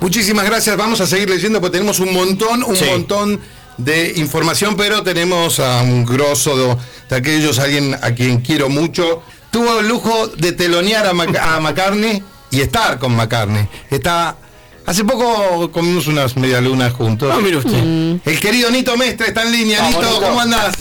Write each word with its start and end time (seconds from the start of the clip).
Muchísimas 0.00 0.44
gracias. 0.44 0.76
Vamos 0.76 1.00
a 1.00 1.06
seguir 1.06 1.28
leyendo 1.28 1.60
porque 1.60 1.78
tenemos 1.78 2.00
un 2.00 2.12
montón, 2.12 2.62
un 2.62 2.76
montón 2.86 3.40
de 3.76 4.12
información, 4.16 4.76
pero 4.76 5.02
tenemos 5.02 5.60
a 5.60 5.82
un 5.82 6.04
grosso 6.04 6.56
de, 6.56 6.76
de, 7.08 7.16
aquellos, 7.16 7.58
alguien 7.58 7.94
a 7.94 8.12
quien 8.12 8.40
quiero 8.40 8.68
mucho. 8.68 9.22
Tuvo 9.50 9.80
el 9.80 9.88
lujo 9.88 10.28
de 10.28 10.52
telonear 10.52 11.06
a, 11.06 11.12
Mac 11.12 11.34
a 11.36 11.60
McCartney 11.60 12.22
y 12.50 12.60
estar 12.60 12.98
con 12.98 13.14
McCartney. 13.14 13.66
Está 13.90 14.36
Hace 14.88 15.04
poco 15.04 15.70
comimos 15.70 16.06
unas 16.06 16.34
medialunas 16.34 16.94
juntos. 16.94 17.28
No, 17.28 17.42
mire 17.42 17.58
usted. 17.58 17.76
Mm. 17.76 18.20
El 18.24 18.40
querido 18.40 18.70
Nito 18.70 18.96
Mestre 18.96 19.28
está 19.28 19.42
en 19.42 19.52
línea. 19.52 19.86
Nito, 19.86 20.18
¿cómo 20.18 20.40
andás? 20.40 20.74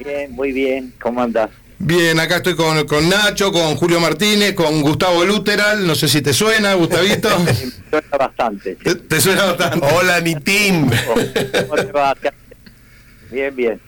Bien, 0.00 0.32
muy 0.32 0.50
bien. 0.50 0.92
¿Cómo 1.00 1.22
andás? 1.22 1.50
Bien, 1.82 2.20
acá 2.20 2.36
estoy 2.36 2.56
con, 2.56 2.86
con, 2.86 3.08
Nacho, 3.08 3.50
con 3.52 3.74
Julio 3.74 4.00
Martínez, 4.00 4.52
con 4.52 4.82
Gustavo 4.82 5.24
Luteral. 5.24 5.86
No 5.86 5.94
sé 5.94 6.08
si 6.08 6.20
te 6.20 6.34
suena, 6.34 6.74
Gustavito. 6.74 7.30
Me 7.38 7.54
suena 7.54 8.18
bastante. 8.18 8.74
¿Te, 8.74 8.96
¿Te, 8.96 9.18
suena 9.18 9.46
bastante? 9.46 9.86
Hola, 9.94 10.20
mi 10.20 10.34
team. 10.34 10.90
¿Cómo 11.06 11.74
te 11.76 11.90
va? 11.90 12.14
Bien, 13.30 13.56
bien. 13.56 13.80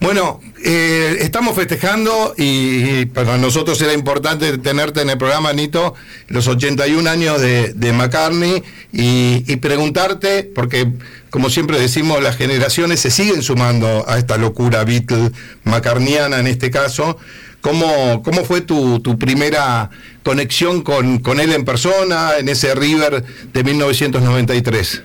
Bueno, 0.00 0.40
eh, 0.62 1.18
estamos 1.20 1.54
festejando 1.54 2.34
y, 2.36 3.00
y, 3.00 3.06
para 3.06 3.38
nosotros 3.38 3.80
era 3.80 3.92
importante 3.92 4.58
tenerte 4.58 5.02
en 5.02 5.10
el 5.10 5.16
programa, 5.16 5.52
Nito, 5.52 5.94
los 6.26 6.48
81 6.48 7.08
años 7.08 7.40
de, 7.40 7.72
de 7.74 7.92
McCartney 7.92 8.62
y, 8.92 9.44
y, 9.46 9.56
preguntarte, 9.56 10.42
porque 10.42 10.92
como 11.36 11.50
siempre 11.50 11.78
decimos, 11.78 12.22
las 12.22 12.38
generaciones 12.38 12.98
se 13.00 13.10
siguen 13.10 13.42
sumando 13.42 14.08
a 14.08 14.16
esta 14.16 14.38
locura 14.38 14.84
Beatle, 14.84 15.32
McCartneyana 15.64 16.40
en 16.40 16.46
este 16.46 16.70
caso. 16.70 17.18
¿Cómo, 17.60 18.22
cómo 18.22 18.42
fue 18.42 18.62
tu, 18.62 19.00
tu 19.00 19.18
primera 19.18 19.90
conexión 20.24 20.80
con, 20.80 21.18
con 21.18 21.38
él 21.38 21.52
en 21.52 21.66
persona 21.66 22.38
en 22.38 22.48
ese 22.48 22.74
River 22.74 23.22
de 23.52 23.64
1993? 23.64 25.02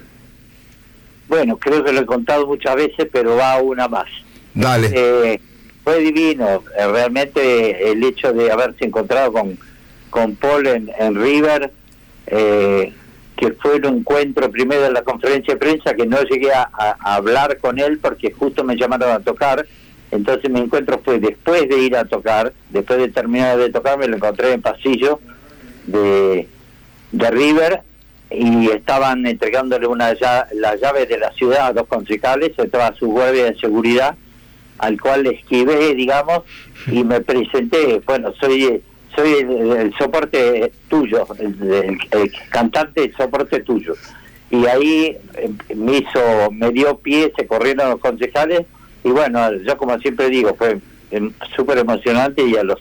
Bueno, 1.28 1.58
creo 1.58 1.84
que 1.84 1.92
lo 1.92 2.00
he 2.00 2.06
contado 2.06 2.48
muchas 2.48 2.78
veces, 2.78 3.10
pero 3.12 3.36
va 3.36 3.58
una 3.58 3.90
más. 3.90 4.08
Dale. 4.54 4.90
Eh, 4.94 5.42
fue 5.84 6.00
divino, 6.00 6.64
eh, 6.78 6.88
realmente 6.88 7.92
el 7.92 8.02
hecho 8.06 8.32
de 8.32 8.50
haberse 8.54 8.86
encontrado 8.86 9.34
con, 9.34 9.58
con 10.10 10.38
Paul 10.38 10.66
en, 10.66 10.90
en 10.98 11.22
River, 11.22 11.74
eh, 12.28 12.94
que 13.42 13.54
fue 13.54 13.78
un 13.78 13.86
encuentro 13.86 14.52
primero 14.52 14.86
en 14.86 14.94
la 14.94 15.02
conferencia 15.02 15.56
de 15.56 15.60
prensa, 15.60 15.96
que 15.96 16.06
no 16.06 16.22
llegué 16.22 16.54
a, 16.54 16.70
hablar 17.00 17.58
con 17.58 17.80
él 17.80 17.98
porque 17.98 18.32
justo 18.32 18.64
me 18.64 18.76
llamaron 18.76 19.12
a 19.12 19.20
tocar, 19.20 19.66
entonces 20.12 20.48
mi 20.52 20.60
encuentro 20.60 21.02
fue 21.04 21.20
después 21.20 21.68
de 21.68 21.80
ir 21.80 21.98
a 21.98 22.06
tocar, 22.06 22.54
después 22.70 23.00
de 23.00 23.08
terminar 23.08 23.58
de 23.58 23.72
tocar 23.72 23.98
me 23.98 24.08
lo 24.08 24.18
encontré 24.18 24.54
en 24.54 24.62
pasillo 24.62 25.20
de, 25.88 26.48
de 27.12 27.32
River 27.32 27.82
y 28.30 28.70
estaban 28.70 29.26
entregándole 29.26 29.88
una 29.88 30.14
la 30.54 30.76
llave 30.76 31.08
de 31.08 31.18
la 31.18 31.32
ciudad 31.32 31.66
a 31.66 31.74
dos 31.74 31.88
concejales, 31.88 32.52
estaba 32.56 32.94
su 32.94 33.08
guardia 33.08 33.46
de 33.46 33.58
seguridad, 33.58 34.16
al 34.78 35.02
cual 35.02 35.26
esquivé, 35.26 35.96
digamos, 35.96 36.42
y 36.86 37.04
me 37.04 37.22
presenté, 37.22 38.04
bueno, 38.06 38.34
soy 38.40 38.84
soy 39.16 39.34
el, 39.34 39.72
el 39.72 39.94
soporte 39.98 40.72
tuyo, 40.90 41.26
el, 41.40 41.56
el, 41.62 41.98
el, 42.12 42.32
cantante 42.50 43.06
el 43.06 43.16
soporte 43.16 43.60
tuyo. 43.62 43.94
Y 44.50 44.66
ahí 44.66 45.18
me 45.76 45.98
hizo, 45.98 46.52
me 46.52 46.72
dio 46.72 46.98
pie, 46.98 47.32
se 47.36 47.48
corrieron 47.48 47.90
los 47.90 48.00
concejales, 48.00 48.66
y 49.04 49.10
bueno, 49.10 49.54
yo 49.66 49.78
como 49.78 49.98
siempre 50.00 50.30
digo, 50.30 50.54
fue 50.56 50.80
súper 51.56 51.80
emocionante 51.80 52.44
y 52.44 52.56
a 52.56 52.64
los 52.64 52.80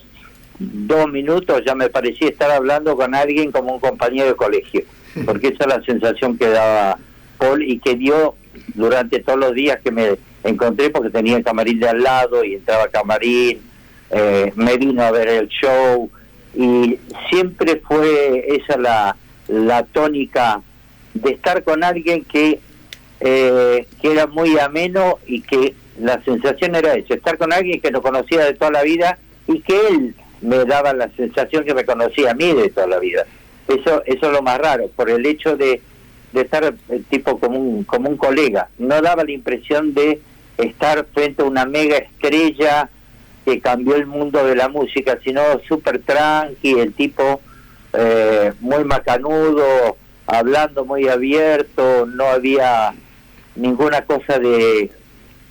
dos 0.59 1.11
minutos 1.11 1.63
ya 1.65 1.75
me 1.75 1.89
parecía 1.89 2.29
estar 2.29 2.51
hablando 2.51 2.97
con 2.97 3.15
alguien 3.15 3.51
como 3.51 3.75
un 3.75 3.81
compañero 3.81 4.27
de 4.27 4.35
colegio, 4.35 4.83
porque 5.25 5.49
esa 5.49 5.65
es 5.65 5.67
la 5.67 5.83
sensación 5.83 6.37
que 6.37 6.49
daba 6.49 6.99
Paul 7.39 7.63
y 7.63 7.79
que 7.79 7.97
dio 7.97 8.35
durante 8.75 9.21
todos 9.21 9.39
los 9.39 9.55
días 9.55 9.79
que 9.83 9.91
me 9.91 10.17
encontré 10.45 10.91
porque 10.91 11.11
tenía 11.11 11.37
el 11.37 11.45
camarín 11.45 11.81
de 11.81 11.89
al 11.89 12.03
lado 12.03 12.45
y 12.45 12.55
entraba 12.55 12.89
camarín, 12.89 13.61
eh, 14.11 14.53
me 14.57 14.77
vino 14.77 15.03
a 15.03 15.11
ver 15.11 15.29
el 15.29 15.49
show 15.49 16.11
y 16.55 16.99
siempre 17.31 17.77
fue 17.87 18.57
esa 18.57 18.77
la, 18.77 19.17
la 19.49 19.85
tónica 19.85 20.63
de 21.15 21.31
estar 21.33 21.63
con 21.65 21.85
alguien 21.85 22.25
que, 22.25 22.61
eh, 23.21 23.87
que 24.01 24.13
era 24.13 24.27
muy 24.27 24.59
ameno 24.59 25.19
y 25.27 25.43
que 25.43 25.75
la 25.99 26.23
sensación 26.25 26.75
era 26.75 26.95
eso, 26.95 27.15
estar 27.15 27.37
con 27.37 27.53
alguien 27.53 27.81
que 27.81 27.91
lo 27.91 28.03
conocía 28.03 28.45
de 28.45 28.55
toda 28.55 28.71
la 28.71 28.83
vida 28.83 29.19
y 29.47 29.61
que 29.61 29.79
él 29.89 30.15
me 30.41 30.65
daba 30.65 30.93
la 30.95 31.11
sensación 31.17 31.65
que 31.65 31.75
me 31.75 31.85
conocía 31.85 32.31
a 32.31 32.35
mí 32.35 32.53
de 32.53 32.71
toda 32.71 32.87
la 32.87 32.99
vida. 32.99 33.27
Eso, 33.69 34.03
eso 34.07 34.27
es 34.27 34.33
lo 34.33 34.43
más 34.43 34.59
raro, 34.59 34.89
por 34.97 35.11
el 35.11 35.25
hecho 35.27 35.57
de, 35.57 35.81
de 36.33 36.41
estar 36.41 36.75
eh, 36.89 37.03
tipo 37.11 37.39
como 37.39 37.59
un, 37.59 37.85
como 37.85 38.09
un 38.09 38.17
colega. 38.17 38.69
No 38.79 39.01
daba 39.01 39.25
la 39.25 39.33
impresión 39.33 39.95
de 39.95 40.21
estar 40.57 41.07
frente 41.13 41.43
a 41.43 41.47
una 41.47 41.67
mega 41.67 41.97
estrella 41.97 42.89
que 43.45 43.61
cambió 43.61 43.97
el 43.97 44.07
mundo 44.07 44.45
de 44.45 44.55
la 44.55 44.69
música, 44.69 45.19
sino 45.25 45.43
súper 45.67 46.01
tranqui, 46.01 46.79
el 46.79 46.93
tipo 46.93 47.41
eh, 47.93 48.53
muy 48.61 48.85
macanudo, 48.85 49.97
hablando 50.27 50.85
muy 50.85 51.09
abierto, 51.09 52.07
no 52.07 52.27
había 52.27 52.95
ninguna 53.57 54.03
cosa 54.03 54.39
de, 54.39 54.91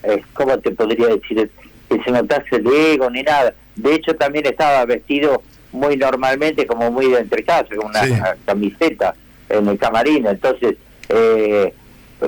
eh, 0.02 0.22
¿cómo 0.32 0.58
te 0.58 0.70
podría 0.70 1.08
decir? 1.08 1.50
Que 1.88 2.02
se 2.02 2.10
notase 2.10 2.56
el 2.56 2.66
ego 2.66 3.10
ni 3.10 3.22
nada. 3.22 3.54
De 3.76 3.94
hecho, 3.94 4.14
también 4.14 4.46
estaba 4.46 4.84
vestido 4.84 5.42
muy 5.72 5.96
normalmente, 5.96 6.66
como 6.66 6.90
muy 6.90 7.08
de 7.10 7.20
entrecasa, 7.20 7.74
con 7.76 7.86
una 7.86 8.04
sí. 8.04 8.14
camiseta 8.44 9.14
en 9.48 9.68
el 9.68 9.78
camarín. 9.78 10.26
Entonces, 10.26 10.76
eh, 11.08 11.74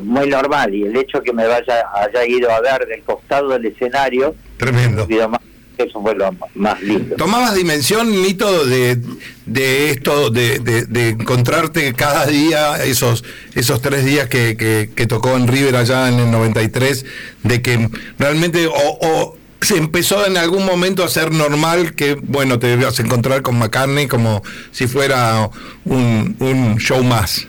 muy 0.01 0.29
normal 0.29 0.75
y 0.75 0.85
el 0.85 0.97
hecho 0.97 1.23
que 1.23 1.33
me 1.33 1.47
vaya 1.47 1.85
haya 1.95 2.27
ido 2.27 2.51
a 2.51 2.61
ver 2.61 2.87
del 2.87 3.03
costado 3.03 3.51
del 3.51 3.67
escenario 3.67 4.35
tremendo 4.57 5.07
más, 5.29 5.41
eso 5.83 6.01
fue 6.01 6.15
lo 6.15 6.35
más 6.55 6.81
lindo 6.83 7.17
tomabas 7.17 7.55
dimensión 7.55 8.11
Nito 8.11 8.65
de, 8.65 8.99
de 9.47 9.91
esto 9.91 10.31
de, 10.31 10.59
de, 10.59 10.87
de, 10.87 11.11
encontrarte 11.11 11.93
cada 11.95 12.27
día 12.27 12.83
esos 12.85 13.25
esos 13.55 13.81
tres 13.81 14.05
días 14.05 14.29
que, 14.29 14.57
que, 14.57 14.91
que, 14.95 15.07
tocó 15.07 15.37
en 15.37 15.49
River 15.49 15.77
allá 15.77 16.09
en 16.09 16.19
el 16.19 16.31
93 16.31 17.05
de 17.43 17.63
que 17.63 17.89
realmente 18.19 18.67
o, 18.67 18.73
o 18.75 19.37
se 19.63 19.77
empezó 19.77 20.27
en 20.27 20.37
algún 20.37 20.67
momento 20.67 21.05
a 21.05 21.09
ser 21.09 21.31
normal 21.31 21.95
que, 21.95 22.15
bueno, 22.15 22.59
te 22.59 22.67
debías 22.67 22.99
encontrar 22.99 23.43
con 23.43 23.59
McCartney 23.59 24.09
como 24.09 24.43
si 24.73 24.89
fuera 24.89 25.49
un, 25.85 26.37
un 26.41 26.79
show 26.79 27.03
más. 27.05 27.47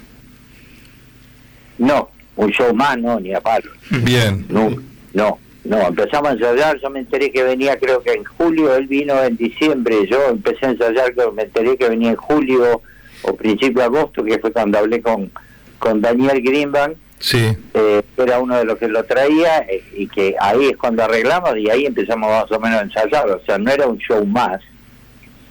No, 1.80 2.10
un 2.36 2.52
show 2.52 2.74
más, 2.74 2.98
no, 3.00 3.20
ni 3.20 3.34
a 3.34 3.42
palo. 3.42 3.72
Bien. 3.90 4.46
No, 4.48 4.76
no, 5.14 5.40
no, 5.66 5.88
empezamos 5.88 6.32
a 6.32 6.34
ensayar, 6.34 6.80
yo 6.80 6.90
me 6.90 7.00
enteré 7.00 7.32
que 7.32 7.44
venía 7.44 7.78
creo 7.78 8.02
que 8.02 8.12
en 8.12 8.26
julio, 8.26 8.76
él 8.76 8.88
vino 8.88 9.22
en 9.24 9.38
diciembre, 9.38 10.06
yo 10.10 10.30
empecé 10.30 10.66
a 10.66 10.70
ensayar, 10.72 11.14
me 11.34 11.44
enteré 11.44 11.78
que 11.78 11.88
venía 11.88 12.10
en 12.10 12.16
julio 12.18 12.82
o 13.22 13.36
principio 13.36 13.80
de 13.80 13.86
agosto, 13.86 14.24
que 14.24 14.40
fue 14.40 14.52
cuando 14.52 14.80
hablé 14.80 15.02
con, 15.02 15.32
con 15.80 16.02
Daniel 16.02 16.42
Greenbank, 16.42 16.96
sí. 17.18 17.56
eh, 17.74 18.02
era 18.18 18.40
uno 18.40 18.58
de 18.58 18.66
los 18.66 18.78
que 18.78 18.90
lo 18.90 19.06
traía, 19.06 19.60
eh, 19.60 19.82
y 19.96 20.08
que 20.08 20.36
ahí 20.40 20.70
es 20.70 20.78
cuando 20.78 21.04
arreglamos 21.04 21.58
y 21.58 21.70
ahí 21.70 21.86
empezamos 21.86 22.30
más 22.30 22.52
o 22.52 22.60
menos 22.60 22.80
a 22.80 22.84
ensayar, 22.84 23.30
o 23.30 23.40
sea, 23.46 23.58
no 23.58 23.72
era 23.72 23.88
un 23.88 23.98
show 24.00 24.26
más, 24.26 24.60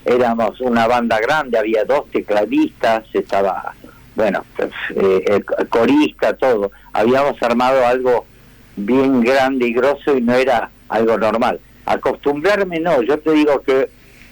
éramos 0.05 0.61
una 0.61 0.87
banda 0.87 1.19
grande, 1.21 1.59
había 1.59 1.85
dos 1.85 2.11
tecladistas, 2.11 3.05
estaba 3.15 3.75
bueno, 4.15 4.45
eh, 4.95 5.25
el 5.27 5.69
corista, 5.69 6.37
todo. 6.37 6.71
Habíamos 6.93 7.43
armado 7.43 7.87
algo 7.87 8.27
bien 8.77 9.21
grande 9.21 9.67
y 9.67 9.73
grosso 9.73 10.17
y 10.17 10.21
no 10.21 10.35
era 10.35 10.71
algo 10.89 11.19
normal. 11.19 11.61
Acostumbrarme 11.87 12.81
no, 12.81 13.03
yo 13.03 13.19
te 13.19 13.33
digo 13.33 13.61
que 13.63 13.89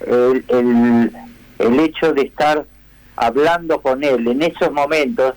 el, 0.06 0.44
el, 0.48 1.10
el 1.58 1.80
hecho 1.80 2.12
de 2.12 2.22
estar 2.22 2.64
hablando 3.16 3.80
con 3.80 4.02
él 4.02 4.26
en 4.26 4.42
esos 4.42 4.72
momentos 4.72 5.34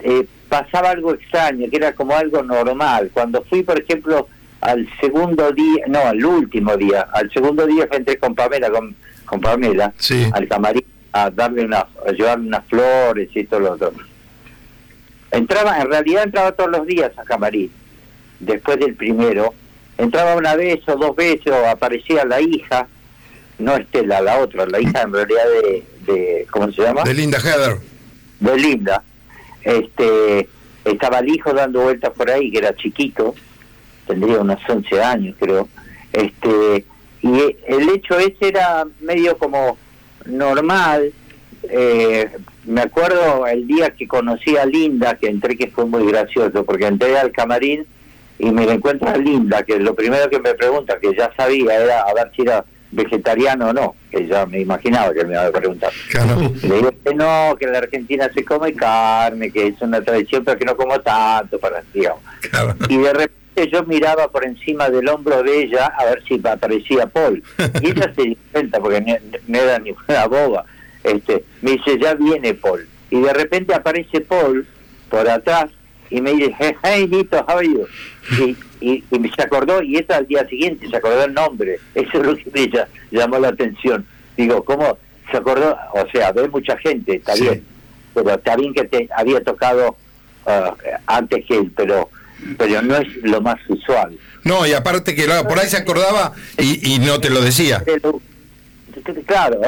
eh, 0.00 0.26
pasaba 0.48 0.90
algo 0.90 1.14
extraño, 1.14 1.68
que 1.70 1.76
era 1.76 1.92
como 1.94 2.14
algo 2.14 2.42
normal. 2.42 3.10
Cuando 3.12 3.42
fui, 3.42 3.62
por 3.62 3.78
ejemplo, 3.78 4.28
al 4.60 4.88
segundo 5.00 5.50
día, 5.52 5.84
no, 5.88 6.00
al 6.00 6.24
último 6.24 6.76
día, 6.76 7.08
al 7.12 7.30
segundo 7.30 7.66
día 7.66 7.88
que 7.88 7.96
entré 7.96 8.18
con 8.18 8.34
Pamela, 8.34 8.70
con, 8.70 8.94
con 9.24 9.40
Pamela, 9.40 9.92
sí. 9.98 10.26
al 10.32 10.48
camarín 10.48 10.84
a 11.12 11.30
darle 11.30 11.64
una, 11.64 11.86
a 12.06 12.10
llevarle 12.12 12.48
unas 12.48 12.64
flores 12.66 13.28
y 13.34 13.44
todo 13.44 13.60
lo 13.60 13.72
otro. 13.72 13.92
Entraba, 15.30 15.80
en 15.80 15.88
realidad 15.88 16.24
entraba 16.24 16.52
todos 16.52 16.70
los 16.70 16.86
días 16.86 17.12
a 17.16 17.24
Camarín, 17.24 17.70
después 18.40 18.78
del 18.78 18.94
primero, 18.94 19.54
entraba 19.98 20.36
una 20.36 20.54
vez 20.56 20.80
o 20.88 20.96
dos 20.96 21.14
veces 21.16 21.52
o 21.52 21.66
aparecía 21.66 22.24
la 22.24 22.40
hija, 22.40 22.88
no 23.58 23.76
Estela, 23.76 24.20
la 24.20 24.38
otra, 24.38 24.66
la 24.66 24.80
hija 24.80 25.02
en 25.02 25.12
realidad 25.12 25.44
de, 25.62 25.84
de 26.06 26.46
¿cómo 26.50 26.70
se 26.72 26.82
llama? 26.82 27.04
De 27.04 27.14
Linda 27.14 27.38
Heather. 27.38 27.78
De 28.40 28.58
Linda. 28.58 29.02
Este, 29.62 30.48
estaba 30.84 31.20
el 31.20 31.28
hijo 31.28 31.52
dando 31.52 31.82
vueltas 31.82 32.12
por 32.12 32.30
ahí, 32.30 32.50
que 32.50 32.58
era 32.58 32.74
chiquito, 32.74 33.34
tendría 34.06 34.38
unos 34.38 34.60
11 34.68 35.02
años 35.02 35.34
creo, 35.38 35.68
este, 36.12 36.84
y 37.22 37.56
el 37.66 37.88
hecho 37.88 38.18
ese 38.18 38.48
era 38.48 38.84
medio 39.00 39.38
como 39.38 39.78
normal, 40.26 41.12
eh, 41.62 42.28
me 42.64 42.82
acuerdo 42.82 43.46
el 43.46 43.66
día 43.66 43.90
que 43.90 44.06
conocí 44.06 44.56
a 44.56 44.66
Linda, 44.66 45.16
que 45.16 45.28
entré 45.28 45.56
que 45.56 45.68
fue 45.68 45.86
muy 45.86 46.06
gracioso, 46.06 46.64
porque 46.64 46.86
entré 46.86 47.18
al 47.18 47.32
camarín 47.32 47.86
y 48.38 48.50
me 48.50 48.64
encuentro 48.64 49.08
a 49.08 49.16
Linda, 49.16 49.62
que 49.62 49.78
lo 49.78 49.94
primero 49.94 50.28
que 50.28 50.40
me 50.40 50.54
pregunta, 50.54 50.98
que 51.00 51.14
ya 51.14 51.32
sabía, 51.36 51.76
era 51.76 52.00
a 52.02 52.14
ver 52.14 52.30
si 52.34 52.42
era 52.42 52.64
vegetariano 52.94 53.68
o 53.68 53.72
no, 53.72 53.94
que 54.10 54.26
ya 54.26 54.46
me 54.46 54.60
imaginaba 54.60 55.12
que 55.12 55.24
me 55.24 55.34
iba 55.34 55.46
a 55.46 55.52
preguntar. 55.52 55.92
Le 56.62 56.74
digo 56.76 56.90
que 57.04 57.14
no, 57.14 57.56
que 57.58 57.66
en 57.66 57.72
la 57.72 57.78
Argentina 57.78 58.30
se 58.32 58.44
come 58.44 58.72
carne, 58.74 59.50
que 59.50 59.68
es 59.68 59.80
una 59.80 60.00
tradición, 60.00 60.44
pero 60.44 60.58
que 60.58 60.64
no 60.64 60.76
como 60.76 61.00
tanto, 61.00 61.58
para 61.58 61.82
digamos. 61.92 62.20
Y 62.88 62.96
de 62.98 63.12
repente 63.12 63.70
yo 63.70 63.84
miraba 63.84 64.28
por 64.28 64.44
encima 64.44 64.88
del 64.90 65.08
hombro 65.08 65.42
de 65.42 65.62
ella 65.62 65.86
a 65.86 66.04
ver 66.06 66.22
si 66.26 66.40
aparecía 66.44 67.06
Paul. 67.06 67.42
Y 67.80 67.90
ella 67.90 68.12
se 68.14 68.22
dio 68.22 68.36
cuenta, 68.52 68.80
porque 68.80 69.00
no, 69.46 69.58
era 69.58 69.78
ni 69.78 69.94
una 70.08 70.26
boba. 70.26 70.64
Este, 71.02 71.44
me 71.62 71.72
dice, 71.72 71.98
ya 72.00 72.14
viene 72.14 72.54
Paul. 72.54 72.86
Y 73.10 73.20
de 73.20 73.32
repente 73.32 73.74
aparece 73.74 74.20
Paul 74.20 74.66
por 75.08 75.28
atrás 75.28 75.66
y 76.10 76.20
me 76.20 76.32
dice, 76.32 76.76
hey, 76.82 77.08
Nito, 77.10 77.44
how 77.48 77.58
are 77.58 77.66
you? 77.66 77.86
Y, 78.30 78.56
y, 78.80 79.04
y, 79.10 79.30
se 79.36 79.42
acordó, 79.42 79.82
y 79.82 79.96
eso 79.96 80.14
al 80.14 80.26
día 80.26 80.46
siguiente, 80.48 80.88
se 80.88 80.96
acordó 80.96 81.24
el 81.24 81.34
nombre. 81.34 81.78
Eso 81.94 82.20
es 82.20 82.26
lo 82.26 82.36
que 82.36 82.50
me 82.52 82.70
llamó 83.10 83.38
la 83.38 83.48
atención. 83.48 84.06
Digo, 84.36 84.64
¿cómo 84.64 84.98
se 85.30 85.36
acordó? 85.36 85.76
O 85.92 86.06
sea, 86.10 86.32
ve 86.32 86.48
mucha 86.48 86.76
gente, 86.78 87.16
está 87.16 87.34
bien, 87.34 87.64
pero 88.14 88.34
está 88.34 88.56
bien 88.56 88.72
que 88.72 88.84
te 88.84 89.08
había 89.16 89.42
tocado 89.42 89.96
uh, 90.46 90.90
antes 91.06 91.44
que 91.46 91.58
él, 91.58 91.72
pero 91.76 92.08
pero 92.58 92.82
no 92.82 92.96
es 92.96 93.08
lo 93.22 93.40
más 93.40 93.58
usual. 93.68 94.18
No, 94.42 94.66
y 94.66 94.72
aparte 94.72 95.14
que 95.14 95.26
por 95.48 95.58
ahí 95.58 95.68
se 95.68 95.78
acordaba 95.78 96.32
y, 96.58 96.94
y 96.94 96.98
no 96.98 97.20
te 97.20 97.30
lo 97.30 97.40
decía. 97.40 97.82
Claro, 99.26 99.60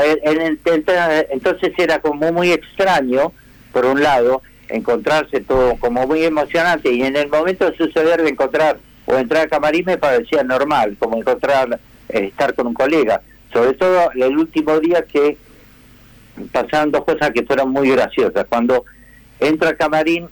entonces 1.30 1.72
era 1.76 1.98
como 1.98 2.32
muy 2.32 2.52
extraño, 2.52 3.32
por 3.72 3.84
un 3.84 4.00
lado, 4.00 4.40
encontrarse 4.68 5.40
todo 5.40 5.76
como 5.76 6.06
muy 6.06 6.24
emocionante 6.24 6.92
y 6.92 7.02
en 7.02 7.16
el 7.16 7.28
momento 7.28 7.70
de 7.70 7.76
suceder 7.76 8.22
de 8.22 8.30
encontrar 8.30 8.78
o 9.06 9.16
entrar 9.16 9.46
a 9.46 9.48
camarín 9.48 9.84
me 9.86 9.98
parecía 9.98 10.42
normal, 10.42 10.96
como 10.98 11.16
encontrar, 11.16 11.78
eh, 12.08 12.24
estar 12.26 12.54
con 12.54 12.66
un 12.66 12.74
colega. 12.74 13.22
Sobre 13.52 13.74
todo 13.74 14.10
el 14.12 14.36
último 14.36 14.78
día 14.80 15.02
que 15.02 15.38
pasaron 16.52 16.90
dos 16.90 17.04
cosas 17.04 17.30
que 17.30 17.44
fueron 17.44 17.70
muy 17.70 17.90
graciosas. 17.90 18.46
Cuando 18.48 18.84
entra 19.40 19.70
a 19.70 19.76
camarín, 19.76 20.28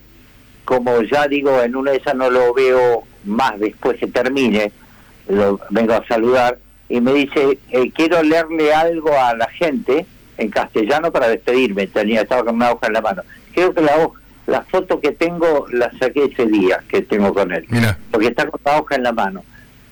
como 0.65 1.03
ya 1.03 1.27
digo, 1.29 1.63
en 1.63 1.77
una 1.77 1.93
de 1.93 1.99
esas 1.99 2.15
no 2.15 2.31
lo 2.31 2.53
veo 2.53 3.05
más 3.25 3.59
después 3.61 3.99
que 3.99 4.09
termine, 4.09 4.73
lo 5.29 5.61
vengo 5.71 5.95
a 5.95 6.07
saludar 6.07 6.59
y 6.89 7.01
me 7.01 7.13
dice, 7.15 7.59
eh, 7.71 7.91
quiero 7.93 8.23
leerle 8.23 8.75
algo 8.75 9.11
a 9.19 9.35
la 9.35 9.49
gente 9.49 10.07
en 10.37 10.51
castellano 10.51 11.13
para 11.13 11.29
despedirme. 11.29 11.87
Tenía, 11.87 12.23
estaba 12.23 12.45
con 12.45 12.57
una 12.57 12.73
hoja 12.73 12.89
en 12.89 12.93
la 12.93 13.01
mano. 13.01 13.23
Creo 13.55 13.73
que 13.73 13.81
la 13.81 13.97
hoja 13.99 14.21
la 14.47 14.63
foto 14.63 15.01
que 15.01 15.13
tengo 15.13 15.67
la 15.73 15.91
saqué 15.99 16.25
ese 16.25 16.47
día 16.47 16.83
que 16.89 17.03
tengo 17.03 17.33
con 17.33 17.53
él, 17.53 17.67
porque 18.11 18.29
está 18.29 18.47
con 18.47 18.61
la 18.65 18.79
hoja 18.79 18.97
en 18.97 19.03
la 19.03 19.13
mano. 19.13 19.45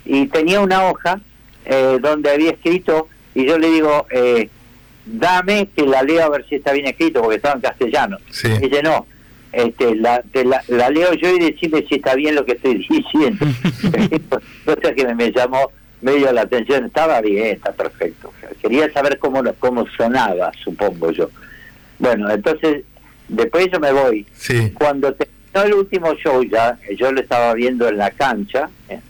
Y 0.04 0.26
tenía 0.26 0.60
una 0.60 0.84
hoja 0.84 1.20
eh, 1.64 1.98
donde 2.00 2.30
había 2.30 2.50
escrito, 2.50 3.08
y 3.34 3.46
yo 3.46 3.58
le 3.58 3.70
digo, 3.70 4.06
eh, 4.10 4.50
dame 5.06 5.68
que 5.74 5.86
la 5.86 6.02
leo 6.02 6.24
a 6.24 6.28
ver 6.28 6.46
si 6.48 6.56
está 6.56 6.72
bien 6.72 6.86
escrito, 6.86 7.20
porque 7.22 7.36
estaba 7.36 7.54
en 7.54 7.60
castellano. 7.62 8.18
Y 8.44 8.58
dice, 8.58 8.82
no, 8.82 9.06
este, 9.52 9.94
la, 9.94 10.22
la, 10.68 10.90
leo 10.90 11.12
yo 11.14 11.30
y 11.30 11.38
decime 11.38 11.84
si 11.88 11.96
está 11.96 12.14
bien 12.14 12.34
lo 12.34 12.44
que 12.44 12.52
estoy 12.52 12.86
diciendo. 12.88 13.46
Cosa 14.64 14.94
que 14.94 15.14
me, 15.14 15.30
llamó 15.32 15.70
medio 16.00 16.32
la 16.32 16.42
atención, 16.42 16.86
estaba 16.86 17.20
bien, 17.20 17.56
está 17.56 17.72
perfecto. 17.72 18.32
Quería 18.60 18.92
saber 18.92 19.18
cómo, 19.18 19.42
cómo 19.58 19.86
sonaba, 19.96 20.52
supongo 20.62 21.10
yo. 21.10 21.30
Bueno, 21.98 22.30
entonces 22.30 22.82
Después 23.28 23.68
yo 23.72 23.80
me 23.80 23.92
voy. 23.92 24.26
Cuando 24.74 25.14
terminó 25.14 25.62
el 25.64 25.74
último 25.74 26.14
show 26.14 26.42
ya, 26.44 26.78
yo 26.96 27.12
lo 27.12 27.20
estaba 27.20 27.54
viendo 27.54 27.88
en 27.88 27.98
la 27.98 28.10
cancha, 28.10 28.70
eh, 28.88 29.00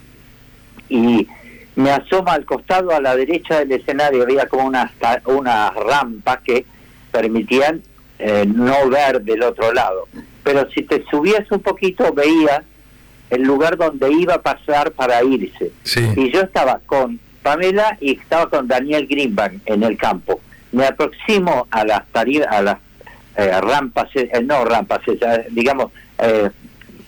y 0.88 1.26
me 1.76 1.90
asoma 1.90 2.32
al 2.32 2.44
costado 2.44 2.90
a 2.92 3.00
la 3.00 3.16
derecha 3.16 3.60
del 3.60 3.72
escenario, 3.72 4.22
había 4.22 4.46
como 4.46 4.66
unas 4.66 4.90
una 5.24 5.70
rampas 5.70 6.40
que 6.40 6.66
permitían 7.10 7.82
eh, 8.18 8.44
no 8.46 8.88
ver 8.88 9.22
del 9.22 9.42
otro 9.42 9.72
lado. 9.72 10.08
Pero 10.44 10.68
si 10.70 10.82
te 10.82 11.04
subías 11.10 11.50
un 11.50 11.60
poquito, 11.60 12.12
veías 12.12 12.62
el 13.30 13.42
lugar 13.42 13.76
donde 13.76 14.12
iba 14.12 14.34
a 14.34 14.42
pasar 14.42 14.92
para 14.92 15.22
irse. 15.24 15.72
Y 16.16 16.30
yo 16.30 16.42
estaba 16.42 16.80
con 16.84 17.18
Pamela 17.42 17.96
y 18.00 18.18
estaba 18.18 18.50
con 18.50 18.68
Daniel 18.68 19.06
Greenbank 19.06 19.62
en 19.66 19.82
el 19.82 19.96
campo. 19.96 20.40
Me 20.70 20.86
aproximo 20.86 21.66
a 21.70 21.84
las, 21.84 22.02
a 22.12 22.62
las 22.62 22.78
eh, 23.36 23.60
rampas, 23.60 24.08
eh, 24.14 24.42
no 24.44 24.64
rampas, 24.64 25.00
eh, 25.08 25.46
digamos, 25.50 25.90
eh, 26.18 26.50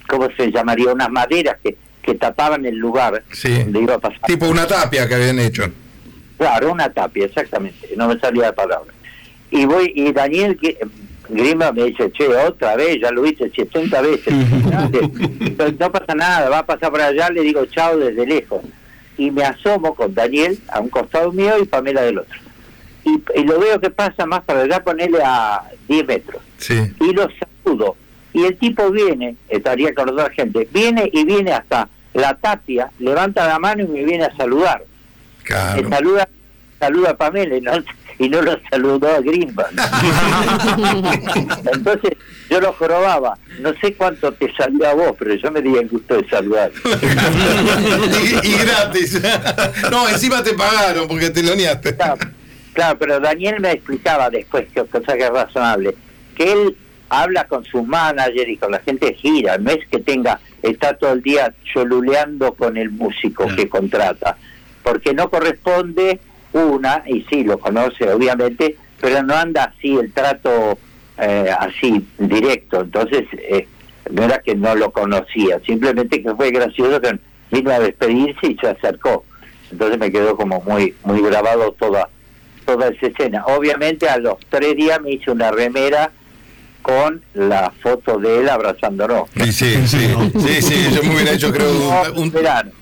¿cómo 0.08 0.28
se 0.36 0.50
llamaría? 0.50 0.92
Unas 0.92 1.10
maderas 1.10 1.56
que, 1.62 1.76
que 2.02 2.14
tapaban 2.14 2.64
el 2.66 2.76
lugar 2.76 3.22
donde 3.42 3.80
iba 3.80 3.94
a 3.94 3.98
pasar. 3.98 4.20
Tipo 4.26 4.48
una 4.48 4.66
tapia 4.66 5.08
que 5.08 5.14
habían 5.14 5.38
hecho. 5.38 5.64
Claro, 6.38 6.72
una 6.72 6.92
tapia, 6.92 7.26
exactamente, 7.26 7.90
no 7.96 8.08
me 8.08 8.18
salía 8.18 8.44
la 8.44 8.54
palabra. 8.54 8.92
Y 9.50 9.66
voy, 9.66 9.92
y 9.94 10.12
Daniel 10.12 10.58
Grima 11.28 11.72
me 11.72 11.84
dice, 11.84 12.10
che, 12.12 12.26
otra 12.26 12.76
vez, 12.76 12.98
ya 13.00 13.10
lo 13.10 13.24
hice 13.24 13.50
70 13.50 14.00
veces. 14.02 14.34
no 15.78 15.92
pasa 15.92 16.14
nada, 16.14 16.48
va 16.48 16.58
a 16.58 16.66
pasar 16.66 16.90
por 16.90 17.00
allá, 17.00 17.30
le 17.30 17.42
digo 17.42 17.64
chao 17.66 17.96
desde 17.96 18.26
lejos. 18.26 18.62
Y 19.16 19.30
me 19.30 19.44
asomo 19.44 19.94
con 19.94 20.12
Daniel 20.12 20.58
a 20.68 20.80
un 20.80 20.88
costado 20.88 21.30
mío 21.30 21.52
y 21.62 21.66
Pamela 21.66 22.02
del 22.02 22.18
otro 22.18 22.43
y, 23.04 23.44
lo 23.44 23.58
veo 23.58 23.80
que 23.80 23.90
pasa 23.90 24.26
más 24.26 24.42
para 24.42 24.62
allá, 24.62 24.82
ponerle 24.82 25.18
a 25.24 25.62
10 25.88 26.06
metros. 26.06 26.42
Y 26.68 27.12
lo 27.12 27.28
saludo. 27.64 27.96
Y 28.32 28.44
el 28.44 28.56
tipo 28.56 28.90
viene, 28.90 29.36
estaría 29.48 29.94
con 29.94 30.08
otra 30.08 30.30
gente, 30.30 30.68
viene 30.72 31.08
y 31.12 31.24
viene 31.24 31.52
hasta 31.52 31.88
la 32.14 32.34
tapia, 32.34 32.90
levanta 32.98 33.46
la 33.46 33.58
mano 33.58 33.84
y 33.84 33.86
me 33.86 34.04
viene 34.04 34.24
a 34.24 34.36
saludar. 34.36 34.84
Me 35.76 35.88
saluda, 35.88 36.28
saluda 36.80 37.10
a 37.10 37.16
Pamela 37.16 37.56
y 37.56 37.60
no, 37.60 37.72
y 38.18 38.28
no 38.28 38.42
lo 38.42 38.58
saludó 38.70 39.14
a 39.14 39.20
Grimba. 39.20 39.66
Entonces 41.72 42.12
yo 42.48 42.60
lo 42.60 42.72
jorobaba. 42.72 43.36
No 43.60 43.72
sé 43.80 43.94
cuánto 43.94 44.32
te 44.32 44.52
salió 44.54 44.88
a 44.88 44.94
vos, 44.94 45.12
pero 45.18 45.34
yo 45.34 45.50
me 45.50 45.60
di 45.60 45.76
el 45.76 45.88
gusto 45.88 46.16
de 46.16 46.28
saludar. 46.28 46.70
y, 48.42 48.52
gratis. 48.52 49.20
no, 49.90 50.08
encima 50.08 50.42
te 50.42 50.54
pagaron 50.54 51.08
porque 51.08 51.30
te 51.30 51.42
lo 51.42 51.54
niaste. 51.54 51.96
Claro, 52.74 52.98
pero 52.98 53.20
Daniel 53.20 53.60
me 53.60 53.70
explicaba 53.70 54.28
después, 54.28 54.66
que 54.74 54.84
cosa 54.84 55.16
que 55.16 55.22
es 55.22 55.30
razonable, 55.30 55.94
que 56.36 56.52
él 56.52 56.76
habla 57.08 57.46
con 57.46 57.64
su 57.64 57.84
manager 57.84 58.48
y 58.48 58.56
con 58.56 58.72
la 58.72 58.80
gente 58.80 59.14
gira, 59.14 59.56
no 59.58 59.70
es 59.70 59.86
que 59.86 60.00
tenga, 60.00 60.40
está 60.60 60.94
todo 60.94 61.12
el 61.12 61.22
día 61.22 61.54
choluleando 61.72 62.52
con 62.54 62.76
el 62.76 62.90
músico 62.90 63.46
que 63.54 63.68
contrata, 63.68 64.36
porque 64.82 65.14
no 65.14 65.30
corresponde 65.30 66.18
una, 66.52 67.04
y 67.06 67.22
sí, 67.30 67.44
lo 67.44 67.58
conoce 67.58 68.10
obviamente, 68.12 68.76
pero 69.00 69.22
no 69.22 69.34
anda 69.34 69.72
así 69.76 69.94
el 69.96 70.12
trato 70.12 70.76
eh, 71.18 71.50
así 71.56 72.04
directo, 72.18 72.80
entonces 72.80 73.24
eh, 73.34 73.68
no 74.10 74.24
era 74.24 74.38
que 74.38 74.56
no 74.56 74.74
lo 74.74 74.90
conocía, 74.90 75.60
simplemente 75.64 76.20
que 76.20 76.34
fue 76.34 76.50
gracioso 76.50 77.00
que 77.00 77.20
vino 77.52 77.70
a 77.70 77.78
despedirse 77.78 78.48
y 78.48 78.56
se 78.56 78.66
acercó, 78.66 79.24
entonces 79.70 79.96
me 79.96 80.10
quedó 80.10 80.36
como 80.36 80.60
muy, 80.62 80.92
muy 81.04 81.22
grabado 81.22 81.70
toda 81.78 82.08
toda 82.64 82.88
esa 82.88 83.06
escena. 83.06 83.44
Obviamente 83.46 84.08
a 84.08 84.18
los 84.18 84.36
tres 84.48 84.76
días 84.76 85.00
me 85.00 85.12
hice 85.12 85.30
una 85.30 85.50
remera 85.50 86.10
con 86.84 87.22
la 87.32 87.72
foto 87.82 88.18
de 88.18 88.40
él 88.40 88.48
abrazándonos. 88.48 89.30
Sí, 89.42 89.52
sí, 89.52 89.74
sí, 89.86 89.98
sí, 90.38 90.62
sí, 90.62 90.74
yo 90.94 91.02
me 91.02 91.14
hubiera 91.14 91.32
hecho 91.32 91.50
creo 91.50 91.70
un, 92.14 92.30